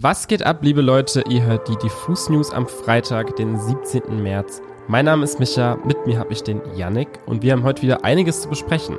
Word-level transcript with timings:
Was 0.00 0.28
geht 0.28 0.44
ab, 0.44 0.58
liebe 0.62 0.80
Leute? 0.80 1.24
Ihr 1.28 1.42
hört 1.42 1.66
die 1.66 1.74
Diffus 1.74 2.28
News 2.28 2.52
am 2.52 2.68
Freitag, 2.68 3.34
den 3.34 3.58
17. 3.58 4.22
März. 4.22 4.62
Mein 4.86 5.06
Name 5.06 5.24
ist 5.24 5.40
Micha, 5.40 5.76
mit 5.84 6.06
mir 6.06 6.20
habe 6.20 6.32
ich 6.32 6.44
den 6.44 6.60
Yannick 6.76 7.08
und 7.26 7.42
wir 7.42 7.50
haben 7.50 7.64
heute 7.64 7.82
wieder 7.82 8.04
einiges 8.04 8.42
zu 8.42 8.48
besprechen. 8.48 8.98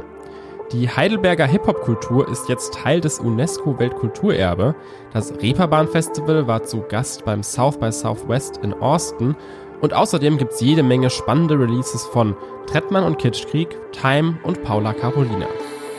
Die 0.74 0.90
Heidelberger 0.90 1.46
Hip-Hop-Kultur 1.46 2.28
ist 2.28 2.50
jetzt 2.50 2.74
Teil 2.74 3.00
des 3.00 3.18
UNESCO-Weltkulturerbe. 3.18 4.76
Das 5.14 5.32
Reeperbahn-Festival 5.42 6.48
war 6.48 6.64
zu 6.64 6.82
Gast 6.82 7.24
beim 7.24 7.44
South 7.44 7.80
by 7.80 7.94
Southwest 7.94 8.58
in 8.58 8.74
Austin 8.74 9.38
und 9.80 9.94
außerdem 9.94 10.38
gibt 10.38 10.52
es 10.52 10.60
jede 10.60 10.84
Menge 10.84 11.10
spannende 11.10 11.58
Releases 11.58 12.08
von 12.08 12.36
Trettmann 12.68 13.06
und 13.06 13.20
Kitschkrieg, 13.20 13.70
Time 13.94 14.38
und 14.44 14.64
Paula 14.64 14.92
Carolina. 14.92 15.48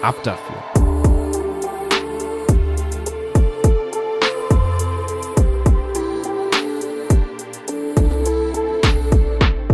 Ab 0.02 0.16
dafür! 0.24 0.89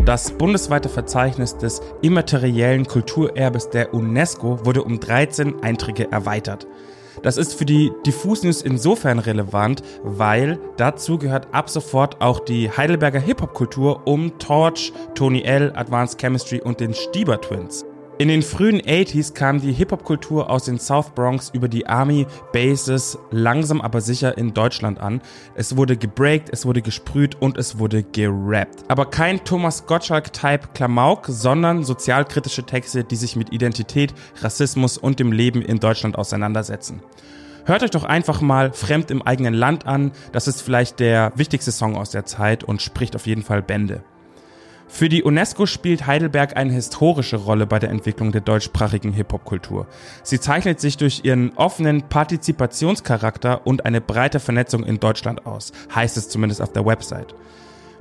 Das 0.06 0.30
bundesweite 0.30 0.88
Verzeichnis 0.88 1.58
des 1.58 1.80
immateriellen 2.00 2.86
Kulturerbes 2.86 3.70
der 3.70 3.92
UNESCO 3.92 4.64
wurde 4.64 4.84
um 4.84 5.00
13 5.00 5.64
Einträge 5.64 6.12
erweitert. 6.12 6.68
Das 7.24 7.36
ist 7.36 7.54
für 7.54 7.64
die 7.64 7.90
Diffus 8.06 8.44
News 8.44 8.62
insofern 8.62 9.18
relevant, 9.18 9.82
weil 10.04 10.60
dazu 10.76 11.18
gehört 11.18 11.48
ab 11.52 11.68
sofort 11.68 12.20
auch 12.20 12.38
die 12.38 12.70
Heidelberger 12.70 13.18
Hip-Hop-Kultur 13.18 14.06
um 14.06 14.38
Torch, 14.38 14.92
Tony 15.16 15.42
L., 15.42 15.72
Advanced 15.74 16.20
Chemistry 16.20 16.60
und 16.60 16.78
den 16.78 16.94
Stieber 16.94 17.40
Twins. 17.40 17.84
In 18.18 18.28
den 18.28 18.40
frühen 18.40 18.80
80s 18.80 19.34
kam 19.34 19.60
die 19.60 19.74
Hip-Hop-Kultur 19.74 20.48
aus 20.48 20.64
den 20.64 20.78
South 20.78 21.10
Bronx 21.14 21.50
über 21.50 21.68
die 21.68 21.86
Army-Bases 21.86 23.18
langsam 23.30 23.82
aber 23.82 24.00
sicher 24.00 24.38
in 24.38 24.54
Deutschland 24.54 24.98
an. 24.98 25.20
Es 25.54 25.76
wurde 25.76 25.98
gebreakt, 25.98 26.48
es 26.50 26.64
wurde 26.64 26.80
gesprüht 26.80 27.34
und 27.42 27.58
es 27.58 27.78
wurde 27.78 28.04
gerappt. 28.04 28.84
Aber 28.88 29.10
kein 29.10 29.44
Thomas 29.44 29.84
Gottschalk-Type 29.84 30.68
Klamauk, 30.72 31.26
sondern 31.28 31.84
sozialkritische 31.84 32.62
Texte, 32.62 33.04
die 33.04 33.16
sich 33.16 33.36
mit 33.36 33.52
Identität, 33.52 34.14
Rassismus 34.40 34.96
und 34.96 35.20
dem 35.20 35.30
Leben 35.30 35.60
in 35.60 35.78
Deutschland 35.78 36.16
auseinandersetzen. 36.16 37.02
Hört 37.66 37.82
euch 37.82 37.90
doch 37.90 38.04
einfach 38.04 38.40
mal 38.40 38.72
Fremd 38.72 39.10
im 39.10 39.20
eigenen 39.20 39.52
Land 39.52 39.84
an. 39.84 40.12
Das 40.32 40.48
ist 40.48 40.62
vielleicht 40.62 41.00
der 41.00 41.32
wichtigste 41.34 41.70
Song 41.70 41.96
aus 41.96 42.12
der 42.12 42.24
Zeit 42.24 42.64
und 42.64 42.80
spricht 42.80 43.14
auf 43.14 43.26
jeden 43.26 43.42
Fall 43.42 43.60
Bände. 43.60 44.04
Für 44.88 45.08
die 45.08 45.24
UNESCO 45.24 45.66
spielt 45.66 46.06
Heidelberg 46.06 46.56
eine 46.56 46.72
historische 46.72 47.36
Rolle 47.36 47.66
bei 47.66 47.78
der 47.78 47.90
Entwicklung 47.90 48.32
der 48.32 48.40
deutschsprachigen 48.40 49.12
Hip-Hop-Kultur. 49.12 49.86
Sie 50.22 50.40
zeichnet 50.40 50.80
sich 50.80 50.96
durch 50.96 51.22
ihren 51.24 51.52
offenen 51.56 52.02
Partizipationscharakter 52.02 53.66
und 53.66 53.84
eine 53.84 54.00
breite 54.00 54.40
Vernetzung 54.40 54.84
in 54.84 55.00
Deutschland 55.00 55.44
aus, 55.44 55.72
heißt 55.94 56.16
es 56.16 56.28
zumindest 56.28 56.62
auf 56.62 56.72
der 56.72 56.86
Website. 56.86 57.34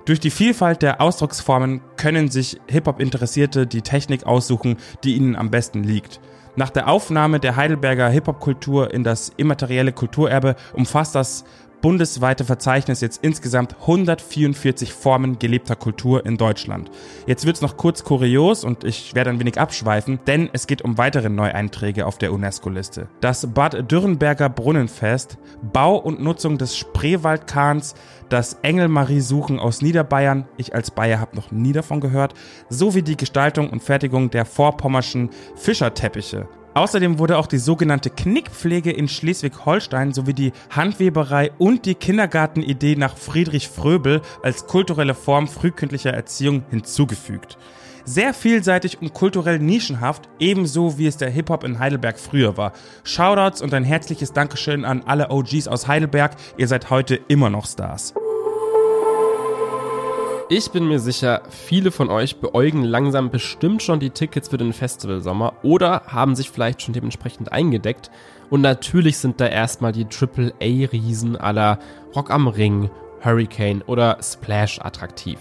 Durch 0.05 0.19
die 0.19 0.29
Vielfalt 0.29 0.83
der 0.83 1.01
Ausdrucksformen 1.01 1.81
können 1.97 2.29
sich 2.29 2.61
Hip-Hop-Interessierte 2.67 3.65
die 3.65 3.81
Technik 3.81 4.25
aussuchen, 4.25 4.77
die 5.03 5.15
ihnen 5.15 5.35
am 5.35 5.49
besten 5.49 5.83
liegt. 5.83 6.19
Nach 6.55 6.69
der 6.69 6.87
Aufnahme 6.87 7.39
der 7.41 7.57
Heidelberger 7.57 8.07
Hip-Hop-Kultur 8.07 8.93
in 8.93 9.03
das 9.03 9.31
immaterielle 9.35 9.91
Kulturerbe 9.91 10.55
umfasst 10.73 11.15
das 11.15 11.43
bundesweite 11.81 12.45
Verzeichnis 12.45 13.01
jetzt 13.01 13.23
insgesamt 13.23 13.75
144 13.81 14.93
Formen 14.93 15.39
gelebter 15.39 15.75
Kultur 15.75 16.25
in 16.25 16.37
Deutschland. 16.37 16.89
Jetzt 17.27 17.45
wird 17.45 17.57
es 17.57 17.61
noch 17.61 17.77
kurz 17.77 18.03
kurios 18.03 18.63
und 18.63 18.83
ich 18.83 19.15
werde 19.15 19.29
ein 19.29 19.39
wenig 19.39 19.59
abschweifen, 19.59 20.19
denn 20.27 20.49
es 20.53 20.67
geht 20.67 20.81
um 20.81 20.97
weitere 20.97 21.29
Neueinträge 21.29 22.05
auf 22.05 22.17
der 22.17 22.33
UNESCO-Liste. 22.33 23.07
Das 23.21 23.47
Bad 23.53 23.91
Dürrenberger 23.91 24.49
Brunnenfest, 24.49 25.37
Bau 25.73 25.97
und 25.97 26.21
Nutzung 26.21 26.57
des 26.57 26.75
Spreewaldkahns, 26.75 27.95
das 28.29 28.57
Engelmarie-Suchen 28.61 29.59
aus 29.59 29.81
Niederbayern, 29.81 30.47
ich 30.57 30.73
als 30.73 30.91
Bayer 30.91 31.19
habe 31.19 31.35
noch 31.35 31.51
nie 31.51 31.73
davon 31.73 32.01
gehört, 32.01 32.33
sowie 32.69 33.01
die 33.01 33.17
Gestaltung 33.17 33.69
und 33.69 33.83
Fertigung 33.83 34.29
der 34.29 34.45
vorpommerschen 34.45 35.29
Fischerteppiche. 35.55 36.47
Außerdem 36.75 37.19
wurde 37.19 37.37
auch 37.37 37.47
die 37.47 37.57
sogenannte 37.57 38.09
Knickpflege 38.09 38.91
in 38.91 39.07
Schleswig-Holstein 39.07 40.11
sowie 40.11 40.33
die 40.33 40.51
Handweberei 40.69 41.51
und 41.57 41.85
die 41.85 41.95
Kindergartenidee 41.95 42.97
nach 42.97 43.15
Friedrich 43.15 43.69
Fröbel 43.69 44.21
als 44.43 44.67
kulturelle 44.67 45.15
Form 45.15 45.47
frühkindlicher 45.47 46.13
Erziehung 46.13 46.63
hinzugefügt. 46.69 47.57
Sehr 48.03 48.33
vielseitig 48.33 49.01
und 49.01 49.13
kulturell 49.13 49.57
nischenhaft, 49.59 50.27
ebenso 50.37 50.97
wie 50.97 51.07
es 51.07 51.15
der 51.15 51.29
Hip-Hop 51.29 51.63
in 51.63 51.79
Heidelberg 51.79 52.19
früher 52.19 52.57
war. 52.57 52.73
Shoutouts 53.05 53.61
und 53.61 53.73
ein 53.73 53.85
herzliches 53.85 54.33
Dankeschön 54.33 54.83
an 54.83 55.01
alle 55.05 55.31
OGs 55.31 55.69
aus 55.69 55.87
Heidelberg, 55.87 56.35
ihr 56.57 56.67
seid 56.67 56.89
heute 56.89 57.15
immer 57.29 57.49
noch 57.49 57.65
Stars. 57.65 58.13
Ich 60.47 60.69
bin 60.69 60.87
mir 60.87 60.99
sicher, 60.99 61.41
viele 61.49 61.89
von 61.89 62.11
euch 62.11 62.35
beäugen 62.35 62.83
langsam 62.83 63.31
bestimmt 63.31 63.81
schon 63.81 63.99
die 63.99 64.11
Tickets 64.11 64.49
für 64.49 64.57
den 64.57 64.73
Festivalsommer 64.73 65.53
oder 65.63 66.03
haben 66.05 66.35
sich 66.35 66.51
vielleicht 66.51 66.83
schon 66.83 66.93
dementsprechend 66.93 67.51
eingedeckt. 67.51 68.11
Und 68.51 68.61
natürlich 68.61 69.17
sind 69.17 69.41
da 69.41 69.47
erstmal 69.47 69.91
die 69.91 70.05
AAA-Riesen 70.05 71.35
aller 71.35 71.79
Rock 72.15 72.29
am 72.29 72.47
Ring, 72.47 72.91
Hurricane 73.23 73.81
oder 73.87 74.19
Splash 74.21 74.79
attraktiv. 74.79 75.39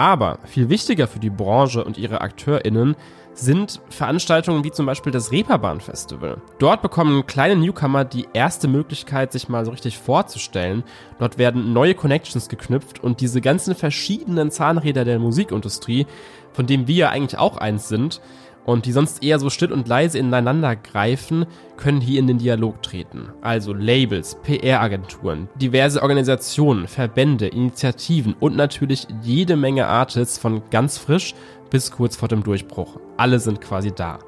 Aber 0.00 0.38
viel 0.46 0.70
wichtiger 0.70 1.06
für 1.06 1.18
die 1.18 1.28
Branche 1.28 1.84
und 1.84 1.98
ihre 1.98 2.22
AkteurInnen 2.22 2.96
sind 3.34 3.82
Veranstaltungen 3.90 4.64
wie 4.64 4.70
zum 4.70 4.86
Beispiel 4.86 5.12
das 5.12 5.30
Reeperbahn 5.30 5.82
Festival. 5.82 6.40
Dort 6.58 6.80
bekommen 6.80 7.26
kleine 7.26 7.54
Newcomer 7.54 8.06
die 8.06 8.26
erste 8.32 8.66
Möglichkeit, 8.66 9.30
sich 9.30 9.50
mal 9.50 9.66
so 9.66 9.72
richtig 9.72 9.98
vorzustellen. 9.98 10.84
Dort 11.18 11.36
werden 11.36 11.74
neue 11.74 11.92
Connections 11.92 12.48
geknüpft 12.48 13.04
und 13.04 13.20
diese 13.20 13.42
ganzen 13.42 13.74
verschiedenen 13.74 14.50
Zahnräder 14.50 15.04
der 15.04 15.18
Musikindustrie, 15.18 16.06
von 16.54 16.66
denen 16.66 16.86
wir 16.86 16.94
ja 16.94 17.08
eigentlich 17.10 17.38
auch 17.38 17.58
eins 17.58 17.88
sind, 17.88 18.22
und 18.70 18.86
die 18.86 18.92
sonst 18.92 19.22
eher 19.24 19.38
so 19.38 19.50
still 19.50 19.72
und 19.72 19.88
leise 19.88 20.18
ineinander 20.18 20.76
greifen, 20.76 21.46
können 21.76 22.00
hier 22.00 22.20
in 22.20 22.26
den 22.26 22.38
Dialog 22.38 22.82
treten. 22.82 23.30
Also 23.40 23.72
Labels, 23.72 24.36
PR-Agenturen, 24.42 25.48
diverse 25.56 26.02
Organisationen, 26.02 26.86
Verbände, 26.86 27.48
Initiativen 27.48 28.34
und 28.38 28.56
natürlich 28.56 29.08
jede 29.22 29.56
Menge 29.56 29.86
Artists 29.86 30.38
von 30.38 30.62
ganz 30.70 30.98
frisch 30.98 31.34
bis 31.70 31.90
kurz 31.90 32.16
vor 32.16 32.28
dem 32.28 32.44
Durchbruch. 32.44 33.00
Alle 33.16 33.40
sind 33.40 33.60
quasi 33.60 33.92
da. 33.92 34.20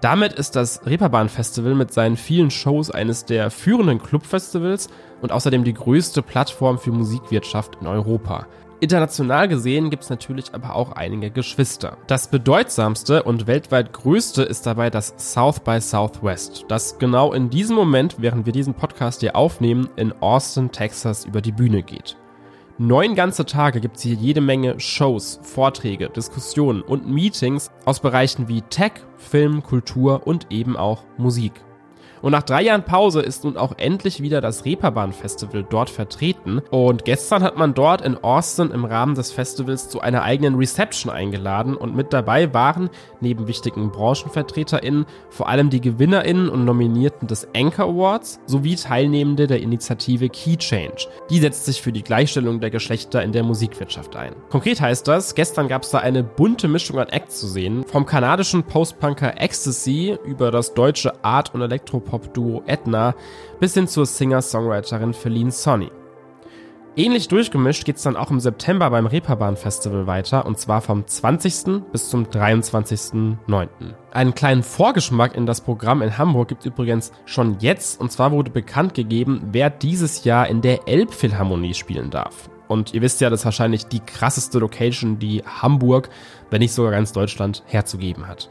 Damit 0.00 0.34
ist 0.34 0.54
das 0.54 0.86
Reeperbahn 0.86 1.28
Festival 1.28 1.74
mit 1.74 1.92
seinen 1.92 2.16
vielen 2.16 2.52
Shows 2.52 2.92
eines 2.92 3.24
der 3.24 3.50
führenden 3.50 4.00
Clubfestivals 4.00 4.88
und 5.20 5.32
außerdem 5.32 5.64
die 5.64 5.74
größte 5.74 6.22
Plattform 6.22 6.78
für 6.78 6.92
Musikwirtschaft 6.92 7.78
in 7.80 7.88
Europa. 7.88 8.46
International 8.80 9.48
gesehen 9.48 9.90
gibt 9.90 10.04
es 10.04 10.10
natürlich 10.10 10.54
aber 10.54 10.74
auch 10.74 10.92
einige 10.92 11.30
Geschwister. 11.30 11.96
Das 12.06 12.30
bedeutsamste 12.30 13.24
und 13.24 13.46
weltweit 13.46 13.92
größte 13.92 14.42
ist 14.42 14.66
dabei 14.66 14.88
das 14.88 15.14
South 15.18 15.60
by 15.60 15.80
Southwest, 15.80 16.64
das 16.68 16.98
genau 16.98 17.32
in 17.32 17.50
diesem 17.50 17.74
Moment, 17.74 18.16
während 18.18 18.46
wir 18.46 18.52
diesen 18.52 18.74
Podcast 18.74 19.20
hier 19.20 19.34
aufnehmen, 19.34 19.88
in 19.96 20.12
Austin, 20.20 20.70
Texas 20.70 21.24
über 21.24 21.40
die 21.40 21.52
Bühne 21.52 21.82
geht. 21.82 22.16
Neun 22.80 23.16
ganze 23.16 23.44
Tage 23.44 23.80
gibt 23.80 23.96
es 23.96 24.02
hier 24.02 24.14
jede 24.14 24.40
Menge 24.40 24.78
Shows, 24.78 25.40
Vorträge, 25.42 26.10
Diskussionen 26.10 26.80
und 26.80 27.08
Meetings 27.08 27.72
aus 27.84 27.98
Bereichen 27.98 28.46
wie 28.46 28.62
Tech, 28.62 28.92
Film, 29.16 29.64
Kultur 29.64 30.28
und 30.28 30.46
eben 30.50 30.76
auch 30.76 31.02
Musik. 31.16 31.52
Und 32.22 32.32
nach 32.32 32.42
drei 32.42 32.62
Jahren 32.62 32.84
Pause 32.84 33.20
ist 33.20 33.44
nun 33.44 33.56
auch 33.56 33.72
endlich 33.76 34.22
wieder 34.22 34.40
das 34.40 34.64
Reeperbahn 34.64 35.12
Festival 35.12 35.64
dort 35.68 35.90
vertreten. 35.90 36.60
Und 36.70 37.04
gestern 37.04 37.42
hat 37.42 37.56
man 37.56 37.74
dort 37.74 38.00
in 38.02 38.16
Austin 38.16 38.70
im 38.70 38.84
Rahmen 38.84 39.14
des 39.14 39.32
Festivals 39.32 39.88
zu 39.88 40.00
einer 40.00 40.22
eigenen 40.22 40.56
Reception 40.56 41.12
eingeladen. 41.12 41.76
Und 41.76 41.94
mit 41.96 42.12
dabei 42.12 42.52
waren 42.54 42.90
neben 43.20 43.46
wichtigen 43.46 43.90
BranchenvertreterInnen 43.90 45.06
vor 45.30 45.48
allem 45.48 45.70
die 45.70 45.80
GewinnerInnen 45.80 46.48
und 46.48 46.64
Nominierten 46.64 47.28
des 47.28 47.48
Anchor 47.54 47.86
Awards 47.86 48.40
sowie 48.46 48.76
Teilnehmende 48.76 49.46
der 49.46 49.60
Initiative 49.60 50.28
Key 50.28 50.56
Change. 50.56 51.06
Die 51.30 51.38
setzt 51.38 51.64
sich 51.64 51.82
für 51.82 51.92
die 51.92 52.02
Gleichstellung 52.02 52.60
der 52.60 52.70
Geschlechter 52.70 53.22
in 53.22 53.32
der 53.32 53.42
Musikwirtschaft 53.42 54.16
ein. 54.16 54.34
Konkret 54.50 54.80
heißt 54.80 55.06
das, 55.06 55.34
gestern 55.34 55.68
gab 55.68 55.82
es 55.82 55.90
da 55.90 55.98
eine 55.98 56.22
bunte 56.22 56.68
Mischung 56.68 56.98
an 56.98 57.08
Acts 57.08 57.40
zu 57.40 57.46
sehen. 57.46 57.84
Vom 57.84 58.06
kanadischen 58.06 58.62
Postpunker 58.64 59.40
Ecstasy 59.40 60.16
über 60.24 60.50
das 60.50 60.74
deutsche 60.74 61.24
Art- 61.24 61.54
und 61.54 61.62
Elektro 61.62 62.00
Pop-Duo 62.08 62.62
Edna 62.66 63.14
bis 63.60 63.74
hin 63.74 63.86
zur 63.86 64.06
Singer-Songwriterin 64.06 65.12
Feline 65.12 65.50
Sonny. 65.50 65.90
Ähnlich 66.98 67.28
durchgemischt 67.28 67.84
geht 67.84 67.94
es 67.94 68.02
dann 68.02 68.16
auch 68.16 68.32
im 68.32 68.40
September 68.40 68.90
beim 68.90 69.06
Reeperbahn 69.06 69.56
Festival 69.56 70.08
weiter 70.08 70.44
und 70.46 70.58
zwar 70.58 70.80
vom 70.80 71.06
20. 71.06 71.82
bis 71.92 72.08
zum 72.08 72.24
23.09. 72.24 73.68
Einen 74.10 74.34
kleinen 74.34 74.64
Vorgeschmack 74.64 75.36
in 75.36 75.46
das 75.46 75.60
Programm 75.60 76.02
in 76.02 76.18
Hamburg 76.18 76.48
gibt 76.48 76.62
es 76.62 76.66
übrigens 76.66 77.12
schon 77.24 77.60
jetzt 77.60 78.00
und 78.00 78.10
zwar 78.10 78.32
wurde 78.32 78.50
bekannt 78.50 78.94
gegeben, 78.94 79.42
wer 79.52 79.70
dieses 79.70 80.24
Jahr 80.24 80.48
in 80.48 80.60
der 80.60 80.88
Elbphilharmonie 80.88 81.74
spielen 81.74 82.10
darf. 82.10 82.50
Und 82.66 82.92
ihr 82.94 83.00
wisst 83.00 83.20
ja, 83.20 83.30
das 83.30 83.42
ist 83.42 83.44
wahrscheinlich 83.44 83.86
die 83.86 84.00
krasseste 84.00 84.58
Location, 84.58 85.20
die 85.20 85.44
Hamburg, 85.44 86.10
wenn 86.50 86.58
nicht 86.58 86.72
sogar 86.72 86.90
ganz 86.90 87.12
Deutschland, 87.12 87.62
herzugeben 87.66 88.26
hat. 88.26 88.50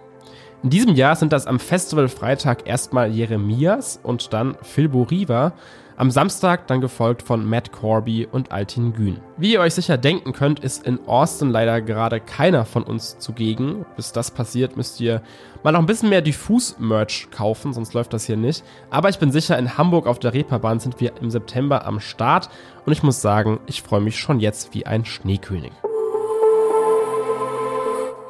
In 0.63 0.71
diesem 0.71 0.95
Jahr 0.95 1.15
sind 1.15 1.33
das 1.33 1.45
am 1.45 1.59
Festival 1.59 2.07
Freitag 2.07 2.67
erstmal 2.67 3.11
Jeremias 3.11 3.99
und 4.01 4.33
dann 4.33 4.57
Philbo 4.63 5.03
Riva. 5.03 5.53
Am 5.97 6.09
Samstag 6.09 6.65
dann 6.67 6.81
gefolgt 6.81 7.21
von 7.21 7.47
Matt 7.47 7.71
Corby 7.71 8.27
und 8.31 8.51
Altin 8.51 8.93
Gün. 8.93 9.19
Wie 9.37 9.53
ihr 9.53 9.61
euch 9.61 9.75
sicher 9.75 9.97
denken 9.97 10.33
könnt, 10.33 10.59
ist 10.59 10.85
in 10.85 10.99
Austin 11.07 11.51
leider 11.51 11.81
gerade 11.81 12.19
keiner 12.19 12.65
von 12.65 12.83
uns 12.83 13.19
zugegen. 13.19 13.85
Bis 13.95 14.11
das 14.11 14.31
passiert, 14.31 14.77
müsst 14.77 14.99
ihr 14.99 15.21
mal 15.63 15.71
noch 15.71 15.79
ein 15.79 15.85
bisschen 15.85 16.09
mehr 16.09 16.21
Diffus-Merch 16.21 17.29
kaufen, 17.31 17.73
sonst 17.73 17.93
läuft 17.93 18.13
das 18.13 18.25
hier 18.25 18.37
nicht. 18.37 18.63
Aber 18.89 19.09
ich 19.09 19.19
bin 19.19 19.31
sicher, 19.31 19.57
in 19.57 19.77
Hamburg 19.77 20.07
auf 20.07 20.19
der 20.19 20.33
Reeperbahn 20.33 20.79
sind 20.79 20.99
wir 20.99 21.13
im 21.21 21.29
September 21.29 21.85
am 21.85 21.99
Start 21.99 22.49
und 22.85 22.93
ich 22.93 23.03
muss 23.03 23.21
sagen, 23.21 23.59
ich 23.67 23.83
freue 23.83 24.01
mich 24.01 24.19
schon 24.19 24.39
jetzt 24.39 24.73
wie 24.73 24.85
ein 24.87 25.05
Schneekönig. 25.05 25.71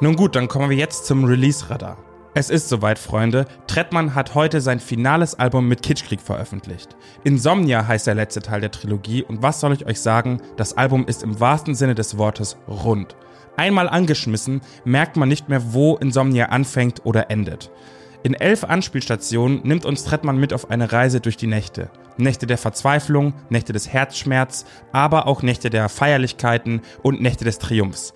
Nun 0.00 0.16
gut, 0.16 0.36
dann 0.36 0.48
kommen 0.48 0.70
wir 0.70 0.76
jetzt 0.76 1.06
zum 1.06 1.24
Release-Radar. 1.24 1.98
Es 2.38 2.50
ist 2.50 2.68
soweit, 2.68 3.00
Freunde. 3.00 3.46
Trettmann 3.66 4.14
hat 4.14 4.36
heute 4.36 4.60
sein 4.60 4.78
finales 4.78 5.34
Album 5.34 5.66
mit 5.66 5.82
Kitschkrieg 5.82 6.20
veröffentlicht. 6.20 6.94
Insomnia 7.24 7.84
heißt 7.88 8.06
der 8.06 8.14
letzte 8.14 8.40
Teil 8.40 8.60
der 8.60 8.70
Trilogie 8.70 9.24
und 9.24 9.42
was 9.42 9.58
soll 9.58 9.72
ich 9.72 9.86
euch 9.86 10.00
sagen? 10.00 10.40
Das 10.56 10.76
Album 10.76 11.04
ist 11.08 11.24
im 11.24 11.40
wahrsten 11.40 11.74
Sinne 11.74 11.96
des 11.96 12.16
Wortes 12.16 12.56
rund. 12.68 13.16
Einmal 13.56 13.88
angeschmissen, 13.88 14.60
merkt 14.84 15.16
man 15.16 15.28
nicht 15.28 15.48
mehr, 15.48 15.72
wo 15.72 15.96
Insomnia 15.96 16.50
anfängt 16.50 17.04
oder 17.04 17.28
endet. 17.28 17.72
In 18.22 18.34
elf 18.34 18.62
Anspielstationen 18.62 19.62
nimmt 19.64 19.84
uns 19.84 20.04
Trettmann 20.04 20.38
mit 20.38 20.52
auf 20.52 20.70
eine 20.70 20.92
Reise 20.92 21.20
durch 21.20 21.36
die 21.36 21.48
Nächte. 21.48 21.90
Nächte 22.18 22.46
der 22.46 22.58
Verzweiflung, 22.58 23.34
Nächte 23.48 23.72
des 23.72 23.92
Herzschmerz, 23.92 24.64
aber 24.92 25.26
auch 25.26 25.42
Nächte 25.42 25.70
der 25.70 25.88
Feierlichkeiten 25.88 26.82
und 27.02 27.20
Nächte 27.20 27.44
des 27.44 27.58
Triumphs. 27.58 28.14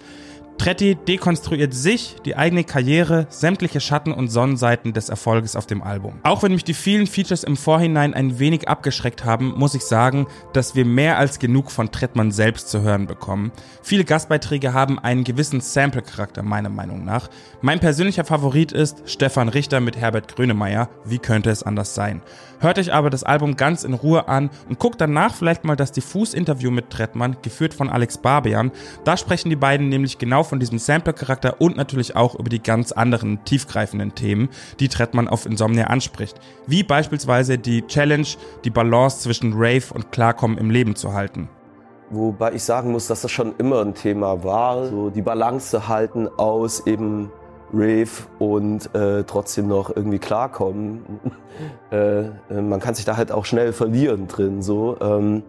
Tretti 0.59 0.95
dekonstruiert 0.95 1.75
sich, 1.75 2.17
die 2.25 2.37
eigene 2.37 2.63
Karriere, 2.63 3.27
sämtliche 3.31 3.81
Schatten 3.81 4.13
und 4.13 4.29
Sonnenseiten 4.29 4.93
des 4.93 5.09
Erfolges 5.09 5.57
auf 5.57 5.67
dem 5.67 5.83
Album. 5.83 6.21
Auch 6.23 6.43
wenn 6.43 6.53
mich 6.53 6.63
die 6.63 6.75
vielen 6.75 7.07
Features 7.07 7.43
im 7.43 7.57
Vorhinein 7.57 8.15
ein 8.15 8.39
wenig 8.39 8.69
abgeschreckt 8.69 9.25
haben, 9.25 9.55
muss 9.57 9.75
ich 9.75 9.83
sagen, 9.83 10.27
dass 10.53 10.77
wir 10.77 10.85
mehr 10.85 11.19
als 11.19 11.39
genug 11.39 11.71
von 11.71 11.91
Trettmann 11.91 12.31
selbst 12.31 12.69
zu 12.69 12.83
hören 12.83 13.07
bekommen. 13.07 13.51
Viele 13.83 14.05
Gastbeiträge 14.05 14.73
haben 14.73 14.99
einen 14.99 15.25
gewissen 15.25 15.61
Sample-Charakter, 15.61 16.43
meiner 16.43 16.69
Meinung 16.69 17.05
nach. 17.05 17.29
Mein 17.61 17.81
persönlicher 17.81 18.25
Favorit 18.25 18.71
ist 18.71 19.03
Stefan 19.07 19.49
Richter 19.49 19.81
mit 19.81 19.97
Herbert 19.97 20.35
Grönemeyer. 20.35 20.89
Wie 21.05 21.19
könnte 21.19 21.51
es 21.51 21.65
anders 21.65 21.95
sein? 21.95 22.23
Hört 22.61 22.79
euch 22.79 22.93
aber 22.93 23.11
das 23.11 23.25
Album 23.25 23.57
ganz 23.57 23.83
in 23.83 23.93
Ruhe 23.93 24.29
an 24.29 24.49
und 24.69 24.79
guckt 24.79 25.01
danach 25.01 25.35
vielleicht 25.35 25.65
mal 25.65 25.75
das 25.75 25.91
Diffus-Interview 25.91 26.71
mit 26.71 26.91
Trettmann, 26.91 27.37
geführt 27.43 27.75
von 27.75 27.91
Alex 27.91 28.19
Barbian. 28.19 28.71
Da 29.03 29.17
sprechen 29.17 29.51
die 29.51 29.57
beiden 29.57 29.89
nämlich 29.89 30.19
genau 30.19 30.42
von 30.45 30.61
diesem 30.61 30.79
Sampler-Charakter 30.79 31.61
und 31.61 31.77
natürlich 31.77 32.17
auch 32.17 32.35
über 32.35 32.49
die 32.49 32.63
ganz 32.63 32.93
anderen 32.93 33.45
tiefgreifenden 33.45 34.15
Themen, 34.15 34.49
die 34.81 34.89
Trettmann 34.89 35.29
auf 35.29 35.47
Insomnia 35.47 35.87
anspricht. 35.87 36.41
Wie 36.67 36.83
beispielsweise 36.83 37.59
die 37.59 37.87
Challenge, 37.87 38.27
die 38.65 38.71
Balance 38.71 39.21
zwischen 39.21 39.53
Rave 39.55 39.95
und 39.95 40.13
Klarkommen 40.13 40.59
im 40.59 40.71
Leben 40.71 40.97
zu 40.97 41.13
halten. 41.13 41.49
Wobei 42.11 42.53
ich 42.53 42.63
sagen 42.63 42.93
muss, 42.93 43.07
dass 43.07 43.23
das 43.23 43.31
schon 43.31 43.55
immer 43.57 43.81
ein 43.81 43.95
Thema 43.95 44.45
war, 44.45 44.87
so 44.87 45.09
die 45.09 45.23
Balance 45.23 45.71
zu 45.71 45.89
halten 45.89 46.29
aus 46.37 46.87
eben 46.87 47.31
Rave 47.73 48.11
und 48.39 48.95
äh, 48.95 49.25
trotzdem 49.25 49.69
noch 49.69 49.95
irgendwie 49.95 50.19
klarkommen. 50.19 51.03
äh, 51.91 52.21
äh, 52.21 52.31
man 52.61 52.81
kann 52.81 52.95
sich 52.95 53.05
da 53.05 53.17
halt 53.17 53.33
auch 53.33 53.47
schnell 53.47 53.73
verlieren 53.73 54.29
drin. 54.29 54.61
So, 54.63 54.99
ähm, 55.01 55.43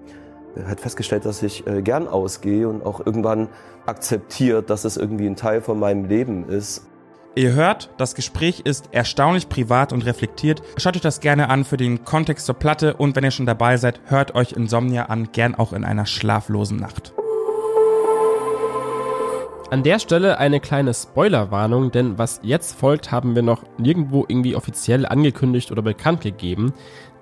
hat 0.68 0.80
festgestellt, 0.80 1.26
dass 1.26 1.44
ich 1.44 1.66
äh, 1.68 1.82
gern 1.82 2.08
ausgehe 2.08 2.68
und 2.68 2.86
auch 2.86 3.06
irgendwann 3.06 3.50
akzeptiert, 3.86 4.70
dass 4.70 4.86
es 4.86 4.98
irgendwie 4.98 5.28
ein 5.28 5.36
Teil 5.36 5.62
von 5.62 5.80
meinem 5.80 6.06
Leben 6.06 6.48
ist. 6.48 6.88
Ihr 7.36 7.54
hört, 7.54 7.90
das 7.98 8.14
Gespräch 8.14 8.62
ist 8.64 8.90
erstaunlich 8.92 9.50
privat 9.50 9.92
und 9.92 10.06
reflektiert. 10.06 10.62
Schaut 10.78 10.96
euch 10.96 11.02
das 11.02 11.20
gerne 11.20 11.50
an 11.50 11.64
für 11.64 11.78
den 11.78 12.06
Kontext 12.06 12.46
zur 12.46 12.56
Platte 12.56 12.94
und 12.94 13.16
wenn 13.16 13.24
ihr 13.24 13.32
schon 13.32 13.48
dabei 13.48 13.78
seid, 13.78 14.02
hört 14.06 14.36
euch 14.36 14.52
Insomnia 14.52 15.06
an, 15.06 15.32
gern 15.32 15.56
auch 15.56 15.74
in 15.74 15.84
einer 15.84 16.06
schlaflosen 16.06 16.78
Nacht. 16.78 17.14
An 19.74 19.82
der 19.82 19.98
Stelle 19.98 20.38
eine 20.38 20.60
kleine 20.60 20.94
Spoilerwarnung, 20.94 21.90
denn 21.90 22.20
was 22.20 22.42
jetzt 22.44 22.78
folgt, 22.78 23.12
haben 23.12 23.34
wir 23.34 23.42
noch 23.42 23.64
nirgendwo 23.80 24.24
irgendwie 24.28 24.56
offiziell 24.56 25.08
angekündigt 25.08 25.72
oder 25.72 25.82
bekannt 25.82 26.22
gegeben. 26.22 26.74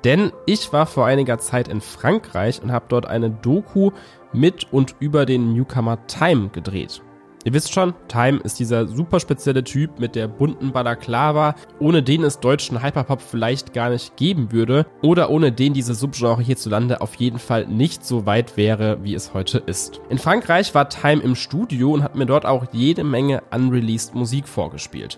Denn 0.03 0.33
ich 0.45 0.74
war 0.74 0.86
vor 0.86 1.06
einiger 1.06 1.38
Zeit 1.38 1.69
in 1.69 1.80
Frankreich 1.80 2.62
und 2.62 2.74
habe 2.74 2.88
dort 2.89 3.06
eine 3.06 3.30
Doku 3.30 3.92
mit 4.33 4.68
und 4.74 4.95
über 5.00 5.25
den 5.25 5.53
Newcomer 5.53 6.06
Time 6.07 6.50
gedreht. 6.50 7.01
Ihr 7.43 7.53
wisst 7.53 7.73
schon, 7.73 7.95
Time 8.07 8.39
ist 8.43 8.59
dieser 8.59 8.88
super 8.88 9.19
spezielle 9.19 9.63
Typ 9.63 9.99
mit 9.99 10.15
der 10.15 10.27
bunten 10.27 10.71
Balaklava, 10.71 11.55
ohne 11.79 12.03
den 12.03 12.23
es 12.23 12.39
deutschen 12.39 12.83
Hyperpop 12.83 13.19
vielleicht 13.19 13.73
gar 13.73 13.89
nicht 13.89 14.15
geben 14.15 14.51
würde 14.51 14.85
oder 15.01 15.31
ohne 15.31 15.51
den 15.51 15.73
diese 15.73 15.95
Subgenre 15.95 16.43
hierzulande 16.43 17.01
auf 17.01 17.15
jeden 17.15 17.39
Fall 17.39 17.65
nicht 17.65 18.05
so 18.05 18.27
weit 18.27 18.57
wäre, 18.57 19.03
wie 19.03 19.15
es 19.15 19.33
heute 19.33 19.57
ist. 19.57 20.01
In 20.09 20.19
Frankreich 20.19 20.75
war 20.75 20.88
Time 20.89 21.23
im 21.23 21.35
Studio 21.35 21.93
und 21.93 22.03
hat 22.03 22.15
mir 22.15 22.27
dort 22.27 22.45
auch 22.45 22.65
jede 22.73 23.03
Menge 23.03 23.41
unreleased 23.51 24.13
Musik 24.13 24.47
vorgespielt. 24.47 25.17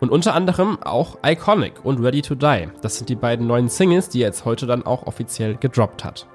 Und 0.00 0.10
unter 0.10 0.34
anderem 0.34 0.82
auch 0.82 1.18
Iconic 1.24 1.84
und 1.84 2.00
Ready 2.00 2.20
to 2.20 2.34
Die. 2.34 2.68
Das 2.82 2.96
sind 2.96 3.08
die 3.08 3.14
beiden 3.14 3.46
neuen 3.46 3.68
Singles, 3.68 4.10
die 4.10 4.20
er 4.20 4.26
jetzt 4.26 4.44
heute 4.44 4.66
dann 4.66 4.84
auch 4.84 5.06
offiziell 5.06 5.56
gedroppt 5.56 6.04
hat. 6.04 6.26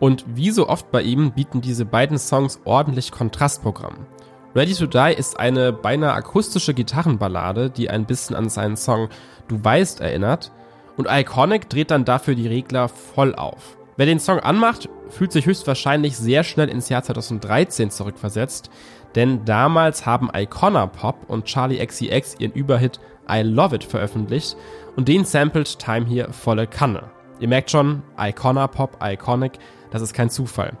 Und 0.00 0.24
wie 0.28 0.50
so 0.50 0.68
oft 0.68 0.90
bei 0.92 1.02
ihm 1.02 1.32
bieten 1.32 1.60
diese 1.60 1.84
beiden 1.84 2.18
Songs 2.18 2.60
ordentlich 2.64 3.10
Kontrastprogramm. 3.10 4.06
Ready 4.54 4.72
to 4.74 4.86
Die 4.86 5.14
ist 5.14 5.38
eine 5.38 5.74
beinahe 5.74 6.14
akustische 6.14 6.72
Gitarrenballade, 6.72 7.68
die 7.68 7.90
ein 7.90 8.06
bisschen 8.06 8.34
an 8.34 8.48
seinen 8.48 8.76
Song 8.76 9.10
Du 9.46 9.62
weißt 9.62 10.00
erinnert. 10.00 10.52
Und 10.96 11.06
Iconic 11.08 11.68
dreht 11.68 11.90
dann 11.90 12.06
dafür 12.06 12.34
die 12.34 12.48
Regler 12.48 12.88
voll 12.88 13.34
auf. 13.34 13.76
Wer 13.98 14.06
den 14.06 14.18
Song 14.18 14.40
anmacht, 14.40 14.88
fühlt 15.10 15.32
sich 15.32 15.44
höchstwahrscheinlich 15.44 16.16
sehr 16.16 16.44
schnell 16.44 16.68
ins 16.68 16.88
Jahr 16.88 17.02
2013 17.02 17.90
zurückversetzt, 17.90 18.70
denn 19.14 19.44
damals 19.44 20.06
haben 20.06 20.30
Icona 20.34 20.86
Pop 20.86 21.28
und 21.28 21.44
Charlie 21.44 21.84
XCX 21.84 22.36
ihren 22.38 22.52
Überhit 22.52 23.00
I 23.30 23.42
Love 23.42 23.76
It 23.76 23.84
veröffentlicht 23.84 24.56
und 24.96 25.08
den 25.08 25.24
sampled 25.24 25.78
Time 25.78 26.06
hier 26.06 26.32
volle 26.32 26.66
Kanne. 26.66 27.10
Ihr 27.38 27.48
merkt 27.48 27.70
schon, 27.70 28.02
Icona 28.18 28.66
Pop, 28.66 28.98
Iconic, 29.02 29.58
das 29.90 30.02
ist 30.02 30.14
kein 30.14 30.30
Zufall. 30.30 30.72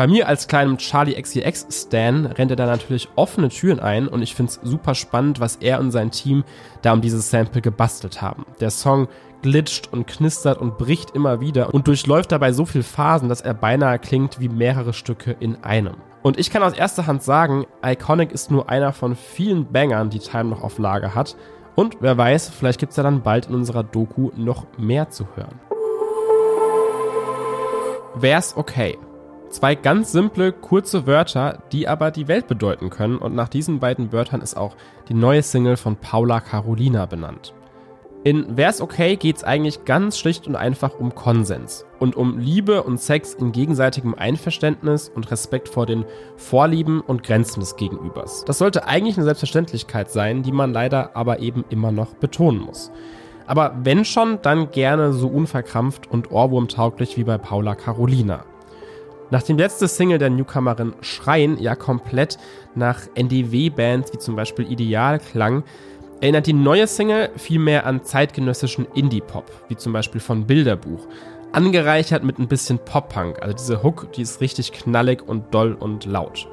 Bei 0.00 0.06
mir 0.06 0.28
als 0.28 0.48
kleinem 0.48 0.78
Charlie 0.78 1.20
XCX 1.20 1.66
Stan 1.70 2.24
rennt 2.24 2.50
er 2.50 2.56
da 2.56 2.64
natürlich 2.64 3.10
offene 3.16 3.50
Türen 3.50 3.80
ein 3.80 4.08
und 4.08 4.22
ich 4.22 4.34
find's 4.34 4.58
super 4.62 4.94
spannend, 4.94 5.40
was 5.40 5.56
er 5.56 5.78
und 5.78 5.90
sein 5.90 6.10
Team 6.10 6.42
da 6.80 6.94
um 6.94 7.02
dieses 7.02 7.28
Sample 7.30 7.60
gebastelt 7.60 8.22
haben. 8.22 8.46
Der 8.60 8.70
Song 8.70 9.08
glitscht 9.42 9.92
und 9.92 10.06
knistert 10.06 10.56
und 10.56 10.78
bricht 10.78 11.10
immer 11.10 11.42
wieder 11.42 11.74
und 11.74 11.86
durchläuft 11.86 12.32
dabei 12.32 12.52
so 12.52 12.64
viele 12.64 12.82
Phasen, 12.82 13.28
dass 13.28 13.42
er 13.42 13.52
beinahe 13.52 13.98
klingt 13.98 14.40
wie 14.40 14.48
mehrere 14.48 14.94
Stücke 14.94 15.36
in 15.38 15.62
einem. 15.64 15.96
Und 16.22 16.38
ich 16.38 16.48
kann 16.48 16.62
aus 16.62 16.72
erster 16.72 17.06
Hand 17.06 17.22
sagen, 17.22 17.66
Iconic 17.84 18.32
ist 18.32 18.50
nur 18.50 18.70
einer 18.70 18.94
von 18.94 19.14
vielen 19.14 19.70
Bangern, 19.70 20.08
die 20.08 20.20
Time 20.20 20.44
noch 20.44 20.62
auf 20.62 20.78
Lager 20.78 21.14
hat. 21.14 21.36
Und 21.74 21.98
wer 22.00 22.16
weiß, 22.16 22.48
vielleicht 22.48 22.80
gibt's 22.80 22.96
ja 22.96 23.02
dann 23.02 23.20
bald 23.20 23.48
in 23.48 23.54
unserer 23.54 23.84
Doku 23.84 24.30
noch 24.34 24.64
mehr 24.78 25.10
zu 25.10 25.26
hören. 25.36 25.60
Wär's 28.14 28.56
okay? 28.56 28.96
Zwei 29.50 29.74
ganz 29.74 30.12
simple, 30.12 30.52
kurze 30.52 31.08
Wörter, 31.08 31.64
die 31.72 31.88
aber 31.88 32.12
die 32.12 32.28
Welt 32.28 32.46
bedeuten 32.46 32.88
können 32.88 33.18
und 33.18 33.34
nach 33.34 33.48
diesen 33.48 33.80
beiden 33.80 34.12
Wörtern 34.12 34.42
ist 34.42 34.56
auch 34.56 34.76
die 35.08 35.14
neue 35.14 35.42
Single 35.42 35.76
von 35.76 35.96
Paula 35.96 36.40
Carolina 36.40 37.04
benannt. 37.06 37.52
In 38.22 38.56
Wär's 38.56 38.80
okay 38.80 39.16
geht's 39.16 39.42
eigentlich 39.42 39.84
ganz 39.84 40.18
schlicht 40.18 40.46
und 40.46 40.54
einfach 40.54 41.00
um 41.00 41.16
Konsens 41.16 41.84
und 41.98 42.14
um 42.16 42.38
Liebe 42.38 42.84
und 42.84 43.00
Sex 43.00 43.34
in 43.34 43.50
gegenseitigem 43.50 44.14
Einverständnis 44.14 45.08
und 45.08 45.28
Respekt 45.32 45.68
vor 45.68 45.84
den 45.84 46.04
Vorlieben 46.36 47.00
und 47.00 47.24
Grenzen 47.24 47.58
des 47.58 47.74
Gegenübers. 47.74 48.44
Das 48.44 48.58
sollte 48.58 48.86
eigentlich 48.86 49.16
eine 49.16 49.24
Selbstverständlichkeit 49.24 50.12
sein, 50.12 50.44
die 50.44 50.52
man 50.52 50.72
leider 50.72 51.16
aber 51.16 51.40
eben 51.40 51.64
immer 51.70 51.90
noch 51.90 52.14
betonen 52.14 52.60
muss. 52.60 52.92
Aber 53.46 53.74
wenn 53.82 54.04
schon, 54.04 54.38
dann 54.42 54.70
gerne 54.70 55.12
so 55.12 55.26
unverkrampft 55.26 56.08
und 56.08 56.30
ohrwurmtauglich 56.30 57.16
wie 57.16 57.24
bei 57.24 57.36
Paula 57.36 57.74
Carolina. 57.74 58.44
Nachdem 59.30 59.58
letzte 59.58 59.86
Single 59.86 60.18
der 60.18 60.30
Newcomerin 60.30 60.94
Schreien 61.00 61.58
ja 61.58 61.76
komplett 61.76 62.36
nach 62.74 63.02
NDW-Bands 63.14 64.12
wie 64.12 64.18
zum 64.18 64.36
Beispiel 64.36 64.70
Ideal 64.70 65.20
klang, 65.20 65.62
erinnert 66.20 66.46
die 66.46 66.52
neue 66.52 66.86
Single 66.86 67.30
vielmehr 67.36 67.86
an 67.86 68.04
zeitgenössischen 68.04 68.86
Indie-Pop, 68.94 69.50
wie 69.68 69.76
zum 69.76 69.92
Beispiel 69.92 70.20
von 70.20 70.46
Bilderbuch. 70.46 71.06
Angereichert 71.52 72.22
mit 72.24 72.38
ein 72.38 72.48
bisschen 72.48 72.78
Pop-Punk, 72.78 73.40
also 73.42 73.54
diese 73.56 73.82
Hook, 73.82 74.12
die 74.12 74.22
ist 74.22 74.40
richtig 74.40 74.72
knallig 74.72 75.26
und 75.26 75.54
doll 75.54 75.74
und 75.74 76.04
laut. 76.04 76.48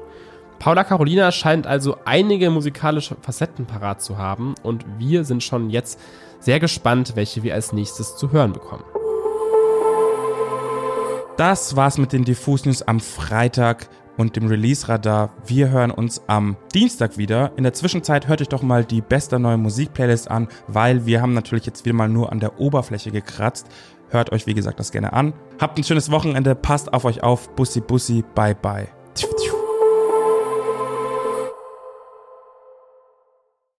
Paula 0.58 0.82
Carolina 0.82 1.30
scheint 1.30 1.66
also 1.66 1.96
einige 2.04 2.50
musikalische 2.50 3.16
Facetten 3.20 3.66
parat 3.66 4.02
zu 4.02 4.18
haben 4.18 4.54
und 4.62 4.84
wir 4.98 5.24
sind 5.24 5.44
schon 5.44 5.70
jetzt 5.70 6.00
sehr 6.40 6.58
gespannt, 6.58 7.12
welche 7.14 7.42
wir 7.42 7.54
als 7.54 7.72
nächstes 7.72 8.16
zu 8.16 8.32
hören 8.32 8.52
bekommen. 8.52 8.82
Das 11.38 11.76
war's 11.76 11.98
mit 11.98 12.12
den 12.12 12.24
Diffus 12.24 12.64
News 12.64 12.82
am 12.82 12.98
Freitag 12.98 13.88
und 14.16 14.34
dem 14.34 14.48
Release-Radar. 14.48 15.30
Wir 15.46 15.70
hören 15.70 15.92
uns 15.92 16.20
am 16.26 16.56
Dienstag 16.74 17.16
wieder. 17.16 17.52
In 17.54 17.62
der 17.62 17.74
Zwischenzeit 17.74 18.26
hört 18.26 18.40
euch 18.40 18.48
doch 18.48 18.62
mal 18.62 18.84
die 18.84 19.00
beste 19.00 19.38
neue 19.38 19.56
Musik-Playlist 19.56 20.28
an, 20.28 20.48
weil 20.66 21.06
wir 21.06 21.22
haben 21.22 21.34
natürlich 21.34 21.64
jetzt 21.64 21.84
wieder 21.84 21.94
mal 21.94 22.08
nur 22.08 22.32
an 22.32 22.40
der 22.40 22.58
Oberfläche 22.58 23.12
gekratzt. 23.12 23.68
Hört 24.08 24.32
euch, 24.32 24.48
wie 24.48 24.54
gesagt, 24.54 24.80
das 24.80 24.90
gerne 24.90 25.12
an. 25.12 25.32
Habt 25.60 25.78
ein 25.78 25.84
schönes 25.84 26.10
Wochenende, 26.10 26.56
passt 26.56 26.92
auf 26.92 27.04
euch 27.04 27.22
auf. 27.22 27.54
Bussi, 27.54 27.82
bussi, 27.82 28.24
bye, 28.34 28.56
bye. 28.56 28.97